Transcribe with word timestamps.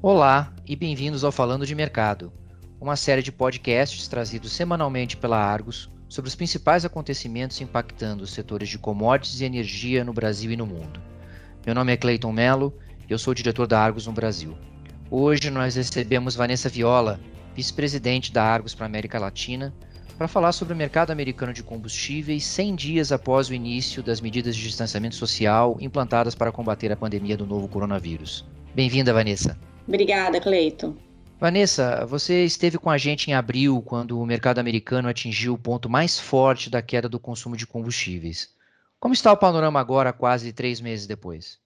Olá 0.00 0.54
e 0.64 0.76
bem-vindos 0.76 1.24
ao 1.24 1.32
Falando 1.32 1.66
de 1.66 1.74
Mercado, 1.74 2.32
uma 2.80 2.94
série 2.94 3.20
de 3.20 3.32
podcasts 3.32 4.06
trazidos 4.06 4.52
semanalmente 4.52 5.16
pela 5.16 5.36
Argos 5.36 5.90
sobre 6.08 6.28
os 6.28 6.36
principais 6.36 6.84
acontecimentos 6.84 7.60
impactando 7.60 8.22
os 8.22 8.30
setores 8.30 8.68
de 8.68 8.78
commodities 8.78 9.40
e 9.40 9.44
energia 9.44 10.04
no 10.04 10.12
Brasil 10.12 10.52
e 10.52 10.56
no 10.56 10.64
mundo. 10.64 11.00
Meu 11.66 11.74
nome 11.74 11.92
é 11.92 11.96
Cleiton 11.96 12.30
Mello 12.30 12.72
e 13.08 13.12
eu 13.12 13.18
sou 13.18 13.34
diretor 13.34 13.66
da 13.66 13.80
Argos 13.80 14.06
no 14.06 14.12
Brasil. 14.12 14.56
Hoje 15.10 15.50
nós 15.50 15.74
recebemos 15.74 16.36
Vanessa 16.36 16.68
Viola, 16.68 17.18
vice-presidente 17.56 18.32
da 18.32 18.44
Argos 18.44 18.76
para 18.76 18.84
a 18.84 18.86
América 18.86 19.18
Latina, 19.18 19.74
para 20.16 20.28
falar 20.28 20.52
sobre 20.52 20.74
o 20.74 20.76
mercado 20.76 21.10
americano 21.10 21.52
de 21.52 21.64
combustíveis 21.64 22.44
100 22.44 22.74
dias 22.76 23.10
após 23.10 23.48
o 23.48 23.54
início 23.54 24.00
das 24.00 24.20
medidas 24.20 24.54
de 24.54 24.62
distanciamento 24.62 25.16
social 25.16 25.76
implantadas 25.80 26.36
para 26.36 26.52
combater 26.52 26.92
a 26.92 26.96
pandemia 26.96 27.36
do 27.36 27.44
novo 27.44 27.66
coronavírus. 27.66 28.46
Bem-vinda, 28.76 29.12
Vanessa. 29.12 29.58
Obrigada, 29.88 30.38
Cleito. 30.38 30.94
Vanessa, 31.40 32.04
você 32.04 32.44
esteve 32.44 32.78
com 32.78 32.90
a 32.90 32.98
gente 32.98 33.30
em 33.30 33.34
abril, 33.34 33.80
quando 33.80 34.20
o 34.20 34.26
mercado 34.26 34.58
americano 34.58 35.08
atingiu 35.08 35.54
o 35.54 35.58
ponto 35.58 35.88
mais 35.88 36.20
forte 36.20 36.68
da 36.68 36.82
queda 36.82 37.08
do 37.08 37.18
consumo 37.18 37.56
de 37.56 37.66
combustíveis. 37.66 38.50
Como 39.00 39.14
está 39.14 39.32
o 39.32 39.36
panorama 39.36 39.80
agora, 39.80 40.12
quase 40.12 40.52
três 40.52 40.80
meses 40.80 41.06
depois? 41.06 41.58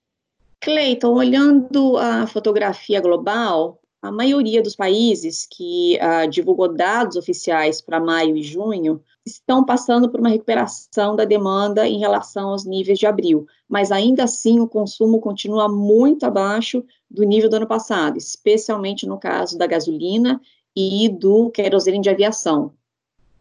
Cleiton, 0.61 1.15
olhando 1.15 1.97
a 1.97 2.27
fotografia 2.29 3.01
global, 3.01 3.82
a 4.03 4.11
maioria 4.11 4.61
dos 4.61 4.75
países 4.75 5.47
que 5.49 5.97
uh, 6.03 6.29
divulgou 6.29 6.75
dados 6.75 7.17
oficiais 7.17 7.81
para 7.81 8.01
maio 8.01 8.37
e 8.37 8.43
junho 8.43 9.01
estão 9.25 9.65
passando 9.65 10.11
por 10.11 10.19
uma 10.19 10.29
recuperação 10.29 11.15
da 11.15 11.25
demanda 11.25 11.87
em 11.87 12.01
relação 12.01 12.49
aos 12.49 12.65
níveis 12.65 12.99
de 12.99 13.07
abril, 13.07 13.47
mas 13.69 13.93
ainda 13.93 14.25
assim 14.25 14.59
o 14.59 14.67
consumo 14.67 15.21
continua 15.21 15.69
muito 15.69 16.27
abaixo 16.27 16.85
do 17.09 17.23
nível 17.23 17.49
do 17.49 17.55
ano 17.55 17.67
passado, 17.67 18.19
especialmente 18.19 19.07
no 19.07 19.19
caso 19.19 19.57
da 19.57 19.69
gasolina 19.69 20.41
e 20.75 21.09
do 21.09 21.51
querosene 21.51 22.01
de 22.01 22.11
aviação. 22.11 22.73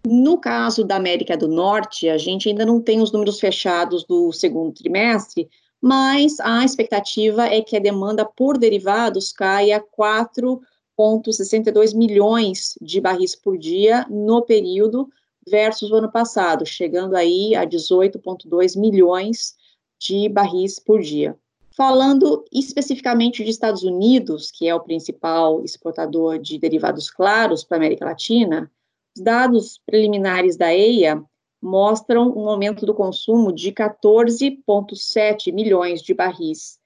No 0.06 0.38
caso 0.38 0.84
da 0.84 0.96
América 0.96 1.36
do 1.36 1.48
Norte, 1.48 2.08
a 2.08 2.18
gente 2.18 2.50
ainda 2.50 2.66
não 2.66 2.80
tem 2.80 3.02
os 3.02 3.12
números 3.12 3.40
fechados 3.40 4.04
do 4.04 4.32
segundo 4.32 4.74
trimestre, 4.74 5.50
mas 5.82 6.40
a 6.40 6.64
expectativa 6.64 7.48
é 7.48 7.62
que 7.62 7.76
a 7.76 7.80
demanda 7.80 8.24
por 8.24 8.58
derivados 8.58 9.32
caia 9.34 9.84
4,62 9.98 11.96
milhões 11.96 12.78
de 12.80 13.02
barris 13.02 13.36
por 13.36 13.58
dia 13.58 14.06
no 14.10 14.44
período 14.44 15.10
versus 15.48 15.90
o 15.90 15.96
ano 15.96 16.12
passado, 16.12 16.64
chegando 16.66 17.16
aí 17.16 17.56
a 17.56 17.66
18,2 17.66 18.80
milhões 18.80 19.56
de 20.00 20.30
barris 20.30 20.78
por 20.78 21.02
dia. 21.02 21.36
Falando 21.72 22.46
especificamente 22.52 23.44
de 23.44 23.50
Estados 23.50 23.82
Unidos, 23.82 24.52
que 24.52 24.68
é 24.68 24.76
o 24.76 24.82
principal 24.82 25.64
exportador 25.64 26.38
de 26.38 26.60
derivados 26.60 27.10
claros 27.10 27.64
para 27.64 27.78
a 27.78 27.80
América 27.80 28.06
Latina, 28.06 28.70
os 29.16 29.24
dados 29.24 29.82
preliminares 29.86 30.56
da 30.58 30.72
EIA 30.74 31.24
mostram 31.62 32.34
um 32.36 32.50
aumento 32.50 32.86
do 32.86 32.94
consumo 32.94 33.52
de 33.52 33.72
14,7 33.72 35.54
milhões 35.54 36.02
de 36.02 36.14
barris 36.14 36.80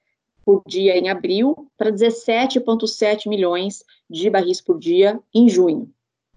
por 0.44 0.62
dia 0.66 0.96
em 0.96 1.08
abril 1.08 1.68
para 1.76 1.90
17,7 1.90 3.28
milhões 3.28 3.82
de 4.08 4.28
barris 4.30 4.60
por 4.60 4.78
dia 4.78 5.18
em 5.34 5.48
junho. 5.48 5.90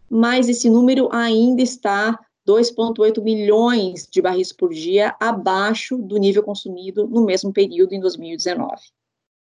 Mas 0.09 0.49
esse 0.49 0.69
número 0.69 1.09
ainda 1.11 1.61
está 1.61 2.17
2,8 2.47 3.21
milhões 3.21 4.07
de 4.09 4.21
barris 4.21 4.51
por 4.51 4.73
dia 4.73 5.15
abaixo 5.19 5.97
do 5.97 6.17
nível 6.17 6.41
consumido 6.41 7.07
no 7.07 7.23
mesmo 7.23 7.53
período 7.53 7.93
em 7.93 7.99
2019. 7.99 8.81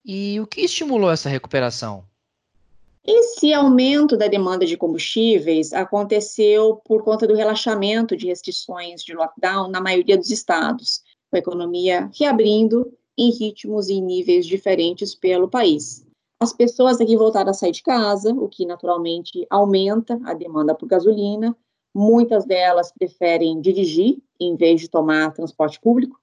E 0.05 0.41
o 0.41 0.47
que 0.47 0.63
estimulou 0.63 1.11
essa 1.11 1.29
recuperação? 1.29 2.05
Esse 3.11 3.55
aumento 3.55 4.19
da 4.19 4.29
demanda 4.29 4.67
de 4.67 4.77
combustíveis 4.77 5.73
aconteceu 5.73 6.77
por 6.85 7.03
conta 7.03 7.27
do 7.27 7.35
relaxamento 7.35 8.15
de 8.15 8.27
restrições 8.27 9.03
de 9.03 9.15
lockdown 9.15 9.69
na 9.69 9.81
maioria 9.81 10.19
dos 10.19 10.31
estados, 10.31 11.03
com 11.31 11.37
a 11.37 11.39
economia 11.39 12.11
reabrindo 12.19 12.93
em 13.17 13.31
ritmos 13.31 13.89
e 13.89 14.01
níveis 14.01 14.47
diferentes 14.47 15.15
pelo 15.15 15.49
país. 15.49 16.05
As 16.39 16.53
pessoas 16.53 17.01
aqui 17.01 17.17
voltaram 17.17 17.51
a 17.51 17.55
sair 17.55 17.73
de 17.73 17.83
casa, 17.83 18.33
o 18.35 18.47
que 18.47 18.67
naturalmente 18.67 19.47
aumenta 19.49 20.21
a 20.25 20.35
demanda 20.35 20.75
por 20.75 20.87
gasolina, 20.87 21.57
Muitas 21.95 22.45
delas 22.45 22.93
preferem 22.93 23.61
dirigir 23.61 24.23
em 24.39 24.55
vez 24.57 24.81
de 24.81 24.89
tomar 24.89 25.33
transporte 25.33 25.81
público 25.81 26.17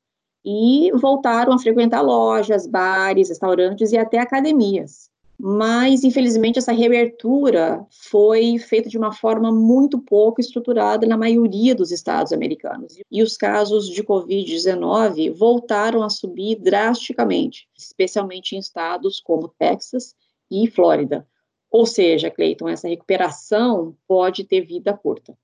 e 0.43 0.91
voltaram 0.93 1.51
a 1.51 1.59
frequentar 1.59 2.01
lojas, 2.01 2.67
bares, 2.67 3.29
restaurantes 3.29 3.91
e 3.91 3.97
até 3.97 4.19
academias. 4.19 5.09
Mas, 5.37 6.03
infelizmente, 6.03 6.57
essa 6.57 6.71
reabertura 6.71 7.85
foi 7.89 8.57
feita 8.57 8.89
de 8.89 8.97
uma 8.97 9.11
forma 9.11 9.51
muito 9.51 9.99
pouco 9.99 10.39
estruturada 10.39 11.05
na 11.05 11.17
maioria 11.17 11.75
dos 11.75 11.91
estados 11.91 12.31
americanos. 12.31 12.95
E 13.11 13.21
os 13.21 13.35
casos 13.35 13.89
de 13.89 14.01
Covid-19 14.03 15.31
voltaram 15.33 16.03
a 16.03 16.09
subir 16.09 16.55
drasticamente, 16.55 17.67
especialmente 17.77 18.55
em 18.55 18.59
estados 18.59 19.19
como 19.19 19.53
Texas 19.59 20.15
e 20.49 20.69
Flórida. 20.69 21.27
Ou 21.69 21.85
seja, 21.85 22.31
Cleiton, 22.31 22.69
essa 22.69 22.87
recuperação 22.87 23.95
pode 24.07 24.45
ter 24.45 24.61
vida 24.61 24.93
curta. 24.93 25.37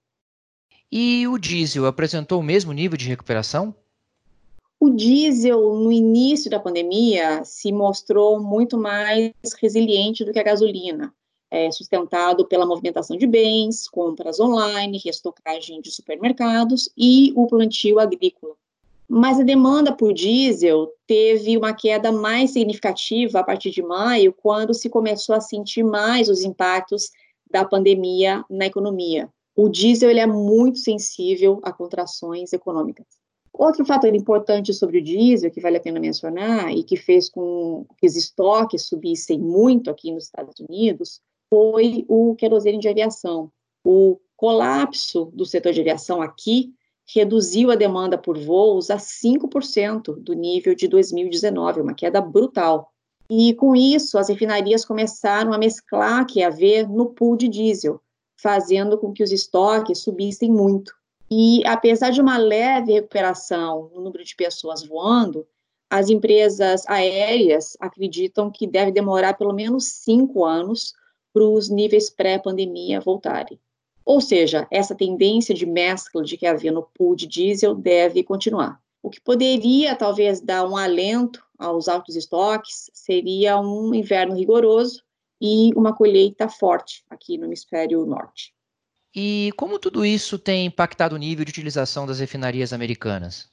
E 0.90 1.28
o 1.28 1.38
diesel 1.38 1.86
apresentou 1.86 2.40
o 2.40 2.44
mesmo 2.44 2.72
nível 2.72 2.98
de 2.98 3.08
recuperação? 3.08 3.76
O 4.84 4.90
diesel, 4.90 5.76
no 5.76 5.92
início 5.92 6.50
da 6.50 6.60
pandemia, 6.60 7.46
se 7.46 7.72
mostrou 7.72 8.42
muito 8.42 8.80
mais 8.80 9.32
resiliente 9.62 10.26
do 10.26 10.34
que 10.34 10.40
a 10.40 10.44
gasolina, 10.44 11.14
é, 11.52 11.70
sustentado 11.70 12.48
pela 12.48 12.66
movimentação 12.66 13.16
de 13.16 13.28
bens, 13.28 13.88
compras 13.88 14.40
online, 14.40 15.00
restocagem 15.06 15.82
de 15.82 15.92
supermercados 15.92 16.90
e 16.98 17.32
o 17.36 17.46
plantio 17.46 18.00
agrícola. 18.00 18.56
Mas 19.08 19.40
a 19.40 19.44
demanda 19.44 19.96
por 19.96 20.16
diesel 20.16 20.92
teve 21.06 21.56
uma 21.56 21.76
queda 21.76 22.12
mais 22.12 22.50
significativa 22.50 23.42
a 23.42 23.44
partir 23.44 23.70
de 23.70 23.84
maio, 23.84 24.34
quando 24.34 24.74
se 24.74 24.90
começou 24.90 25.36
a 25.36 25.42
sentir 25.42 25.84
mais 25.84 26.28
os 26.28 26.44
impactos 26.44 27.12
da 27.52 27.64
pandemia 27.64 28.44
na 28.50 28.66
economia 28.66 29.30
o 29.56 29.70
diesel 29.70 30.10
ele 30.10 30.20
é 30.20 30.26
muito 30.26 30.80
sensível 30.80 31.60
a 31.64 31.72
contrações 31.72 32.54
econômicas. 32.54 33.06
Outro 33.54 33.86
fator 33.86 34.16
importante 34.16 34.74
sobre 34.74 35.00
o 35.00 35.04
diesel 35.04 35.52
que 35.52 35.62
vale 35.62 35.78
a 35.78 35.82
pena 35.82 36.00
mencionar 36.00 36.72
e 36.72 36.84
que 36.84 36.96
fez 36.96 37.30
com 37.30 37.86
que 37.98 38.08
os 38.08 38.16
estoques 38.16 38.88
subissem 38.88 39.40
muito 39.40 39.90
aqui 39.90 40.12
nos 40.12 40.26
Estados 40.26 40.56
Unidos 40.60 41.22
foi 41.50 42.06
o 42.08 42.34
querosene 42.36 42.80
de 42.80 42.88
aviação. 42.88 43.52
O 43.84 44.18
colapso 44.38 45.26
do 45.34 45.46
setor 45.46 45.74
de 45.74 45.82
aviação 45.82 46.22
aqui 46.22 46.74
reduziu 47.14 47.72
a 47.72 47.76
demanda 47.76 48.18
por 48.18 48.38
voos 48.38 48.90
a 48.90 48.98
5% 48.98 50.16
do 50.18 50.34
nível 50.34 50.74
de 50.74 50.88
2019, 50.88 51.82
uma 51.82 51.94
queda 51.94 52.22
brutal. 52.22 52.90
E 53.30 53.54
com 53.54 53.76
isso, 53.76 54.18
as 54.18 54.30
refinarias 54.30 54.86
começaram 54.86 55.54
a 55.54 55.58
mesclar 55.58 56.26
que 56.26 56.42
haver 56.42 56.88
no 56.88 57.08
pool 57.08 57.36
de 57.36 57.48
diesel, 57.48 58.02
fazendo 58.42 58.98
com 58.98 59.12
que 59.12 59.24
os 59.24 59.32
estoques 59.32 60.00
subissem 60.00 60.50
muito. 60.50 60.94
E 61.34 61.66
apesar 61.66 62.10
de 62.10 62.20
uma 62.20 62.38
leve 62.38 62.92
recuperação 62.92 63.90
no 63.94 64.02
número 64.02 64.22
de 64.22 64.36
pessoas 64.36 64.84
voando, 64.86 65.48
as 65.90 66.10
empresas 66.10 66.86
aéreas 66.88 67.78
acreditam 67.80 68.52
que 68.52 68.68
deve 68.68 68.92
demorar 68.92 69.36
pelo 69.36 69.54
menos 69.54 69.86
cinco 69.86 70.44
anos 70.44 70.94
para 71.34 71.44
os 71.44 71.70
níveis 71.70 72.10
pré-pandemia 72.10 73.00
voltarem. 73.00 73.58
Ou 74.04 74.20
seja, 74.20 74.68
essa 74.70 74.94
tendência 74.94 75.56
de 75.56 75.66
mescla 75.66 76.22
de 76.22 76.36
que 76.36 76.46
havia 76.46 76.72
no 76.72 76.84
pool 76.84 77.16
de 77.16 77.28
diesel 77.28 77.76
deve 77.76 78.24
continuar. 78.24 78.82
O 79.02 79.10
que 79.10 79.22
poderia 79.22 79.96
talvez 79.96 80.42
dar 80.42 80.68
um 80.68 80.76
alento 80.76 81.42
aos 81.58 81.88
altos 81.88 82.18
estoques 82.18 82.92
seria 82.94 83.58
um 83.58 83.94
inverno 83.94 84.36
rigoroso 84.36 85.02
e 85.40 85.72
uma 85.78 85.96
colheita 85.96 86.50
forte 86.50 87.06
aqui 87.10 87.38
no 87.38 87.46
hemisfério 87.46 88.06
norte. 88.06 88.54
E 89.16 89.52
como 89.58 89.78
tudo 89.78 90.06
isso 90.06 90.40
tem 90.40 90.66
impactado 90.66 91.16
o 91.16 91.18
nível 91.18 91.44
de 91.44 91.52
utilização 91.52 92.06
das 92.06 92.20
refinarias 92.20 92.72
americanas? 92.72 93.50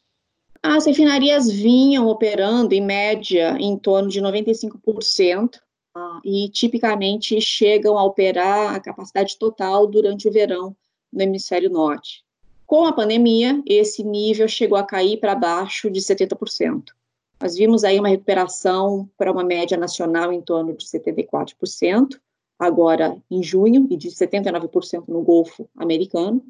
As 0.62 0.86
refinarias 0.86 1.50
vinham 1.50 2.08
operando 2.08 2.74
em 2.74 2.80
média 2.80 3.56
em 3.58 3.76
torno 3.76 4.08
de 4.08 4.20
95% 4.20 5.60
ah, 5.94 6.20
e 6.24 6.48
tipicamente 6.48 7.40
chegam 7.40 7.96
a 7.96 8.04
operar 8.04 8.74
a 8.74 8.80
capacidade 8.80 9.36
total 9.38 9.86
durante 9.86 10.28
o 10.28 10.32
verão 10.32 10.76
no 11.12 11.22
hemisfério 11.22 11.70
norte. 11.70 12.24
Com 12.66 12.84
a 12.84 12.92
pandemia, 12.92 13.62
esse 13.66 14.04
nível 14.04 14.46
chegou 14.46 14.76
a 14.76 14.84
cair 14.84 15.18
para 15.18 15.34
baixo 15.34 15.90
de 15.90 16.00
70%. 16.00 16.92
Nós 17.40 17.54
vimos 17.54 17.84
aí 17.84 17.98
uma 17.98 18.08
recuperação 18.08 19.08
para 19.16 19.32
uma 19.32 19.44
média 19.44 19.76
nacional 19.76 20.32
em 20.32 20.42
torno 20.42 20.76
de 20.76 20.84
74%, 20.84 22.20
agora 22.58 23.16
em 23.30 23.42
junho, 23.42 23.86
e 23.90 23.96
de 23.96 24.08
79% 24.08 25.04
no 25.06 25.22
Golfo 25.22 25.68
americano, 25.76 26.42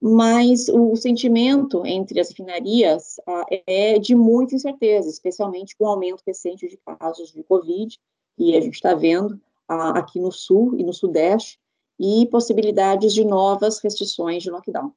mas 0.00 0.68
o 0.68 0.94
sentimento 0.94 1.84
entre 1.86 2.20
as 2.20 2.28
refinarias 2.28 3.18
ah, 3.26 3.46
é 3.66 3.98
de 3.98 4.14
muita 4.14 4.54
incerteza, 4.54 5.08
especialmente 5.08 5.74
com 5.76 5.84
o 5.84 5.88
aumento 5.88 6.22
recente 6.26 6.68
de 6.68 6.78
casos 6.98 7.32
de 7.32 7.42
Covid, 7.42 7.98
e 8.38 8.56
a 8.56 8.60
gente 8.60 8.74
está 8.74 8.94
vendo 8.94 9.40
aqui 9.68 10.20
no 10.20 10.30
sul 10.30 10.76
e 10.78 10.84
no 10.84 10.92
sudeste, 10.92 11.58
e 11.98 12.26
possibilidades 12.26 13.14
de 13.14 13.24
novas 13.24 13.78
restrições 13.78 14.42
de 14.42 14.50
lockdown. 14.50 14.92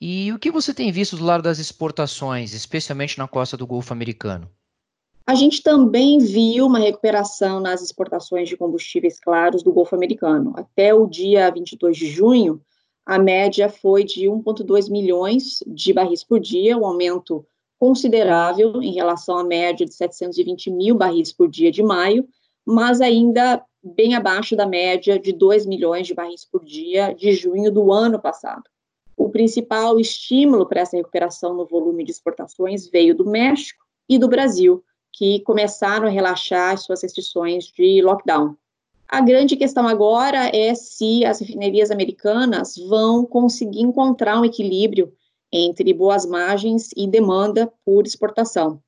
E 0.00 0.32
o 0.32 0.38
que 0.38 0.50
você 0.50 0.72
tem 0.72 0.90
visto 0.90 1.16
do 1.16 1.24
lado 1.24 1.42
das 1.42 1.58
exportações, 1.58 2.54
especialmente 2.54 3.18
na 3.18 3.28
costa 3.28 3.56
do 3.56 3.66
Golfo 3.66 3.92
Americano? 3.92 4.50
A 5.26 5.34
gente 5.34 5.62
também 5.62 6.18
viu 6.18 6.66
uma 6.66 6.78
recuperação 6.78 7.58
nas 7.58 7.80
exportações 7.80 8.46
de 8.46 8.58
combustíveis 8.58 9.18
claros 9.18 9.62
do 9.62 9.72
Golfo 9.72 9.94
Americano. 9.96 10.52
Até 10.54 10.92
o 10.92 11.06
dia 11.06 11.50
22 11.50 11.96
de 11.96 12.06
junho, 12.08 12.60
a 13.06 13.18
média 13.18 13.70
foi 13.70 14.04
de 14.04 14.26
1,2 14.26 14.90
milhões 14.90 15.60
de 15.66 15.94
barris 15.94 16.22
por 16.22 16.38
dia, 16.38 16.76
um 16.76 16.84
aumento 16.84 17.46
considerável 17.78 18.82
em 18.82 18.92
relação 18.92 19.38
à 19.38 19.44
média 19.44 19.86
de 19.86 19.94
720 19.94 20.70
mil 20.70 20.94
barris 20.94 21.32
por 21.32 21.48
dia 21.48 21.72
de 21.72 21.82
maio, 21.82 22.28
mas 22.64 23.00
ainda 23.00 23.64
bem 23.82 24.14
abaixo 24.14 24.54
da 24.54 24.66
média 24.66 25.18
de 25.18 25.32
2 25.32 25.64
milhões 25.64 26.06
de 26.06 26.14
barris 26.14 26.44
por 26.44 26.62
dia 26.64 27.14
de 27.14 27.32
junho 27.32 27.70
do 27.72 27.90
ano 27.90 28.20
passado. 28.20 28.64
O 29.16 29.30
principal 29.30 29.98
estímulo 29.98 30.66
para 30.66 30.80
essa 30.80 30.96
recuperação 30.96 31.54
no 31.54 31.66
volume 31.66 32.04
de 32.04 32.10
exportações 32.10 32.88
veio 32.88 33.14
do 33.14 33.24
México 33.24 33.84
e 34.08 34.18
do 34.18 34.28
Brasil, 34.28 34.82
que 35.16 35.40
começaram 35.40 36.06
a 36.06 36.10
relaxar 36.10 36.76
suas 36.76 37.02
restrições 37.02 37.66
de 37.66 38.02
lockdown. 38.02 38.56
A 39.08 39.20
grande 39.20 39.56
questão 39.56 39.86
agora 39.86 40.50
é 40.54 40.74
se 40.74 41.24
as 41.24 41.38
refinarias 41.38 41.90
americanas 41.90 42.74
vão 42.76 43.24
conseguir 43.24 43.82
encontrar 43.82 44.40
um 44.40 44.44
equilíbrio 44.44 45.12
entre 45.52 45.94
boas 45.94 46.26
margens 46.26 46.90
e 46.96 47.06
demanda 47.06 47.72
por 47.84 48.04
exportação. 48.04 48.82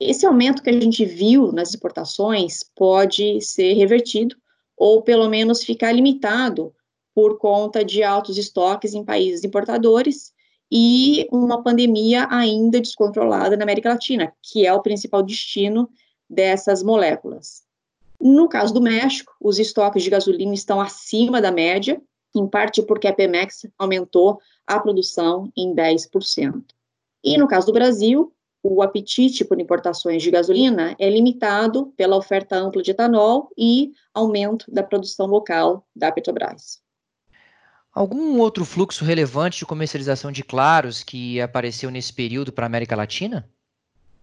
Esse 0.00 0.26
aumento 0.26 0.62
que 0.62 0.70
a 0.70 0.72
gente 0.72 1.04
viu 1.04 1.52
nas 1.52 1.70
exportações 1.70 2.64
pode 2.74 3.40
ser 3.40 3.74
revertido 3.74 4.36
ou 4.76 5.02
pelo 5.02 5.28
menos 5.28 5.62
ficar 5.62 5.92
limitado 5.92 6.74
por 7.14 7.38
conta 7.38 7.84
de 7.84 8.02
altos 8.02 8.36
estoques 8.36 8.94
em 8.94 9.04
países 9.04 9.44
importadores 9.44 10.32
e 10.70 11.26
uma 11.32 11.62
pandemia 11.62 12.26
ainda 12.30 12.80
descontrolada 12.80 13.56
na 13.56 13.64
América 13.64 13.90
Latina, 13.90 14.32
que 14.42 14.66
é 14.66 14.72
o 14.72 14.82
principal 14.82 15.22
destino 15.22 15.88
dessas 16.28 16.82
moléculas. 16.82 17.62
No 18.20 18.48
caso 18.48 18.74
do 18.74 18.80
México, 18.80 19.32
os 19.40 19.58
estoques 19.58 20.02
de 20.02 20.10
gasolina 20.10 20.52
estão 20.52 20.80
acima 20.80 21.40
da 21.40 21.50
média, 21.50 22.00
em 22.34 22.46
parte 22.46 22.82
porque 22.82 23.06
a 23.06 23.12
Pemex 23.12 23.66
aumentou 23.78 24.40
a 24.66 24.78
produção 24.78 25.50
em 25.56 25.74
10%. 25.74 26.64
E 27.24 27.38
no 27.38 27.48
caso 27.48 27.66
do 27.66 27.72
Brasil, 27.72 28.32
o 28.62 28.82
apetite 28.82 29.44
por 29.44 29.60
importações 29.60 30.22
de 30.22 30.30
gasolina 30.30 30.94
é 30.98 31.08
limitado 31.08 31.92
pela 31.96 32.16
oferta 32.16 32.56
ampla 32.56 32.82
de 32.82 32.90
etanol 32.90 33.50
e 33.56 33.92
aumento 34.12 34.70
da 34.70 34.82
produção 34.82 35.26
local 35.26 35.86
da 35.94 36.10
Petrobras. 36.10 36.80
Algum 37.98 38.38
outro 38.38 38.64
fluxo 38.64 39.04
relevante 39.04 39.58
de 39.58 39.66
comercialização 39.66 40.30
de 40.30 40.44
claros 40.44 41.02
que 41.02 41.40
apareceu 41.40 41.90
nesse 41.90 42.12
período 42.12 42.52
para 42.52 42.64
a 42.64 42.68
América 42.68 42.94
Latina? 42.94 43.50